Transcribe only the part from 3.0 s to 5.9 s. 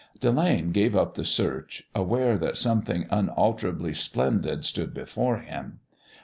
unalterably splendid stood before him.